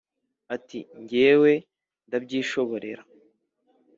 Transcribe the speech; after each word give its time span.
Ati: 0.55 0.79
jyewe 1.09 1.51
ndabyishoborera. 2.07 3.03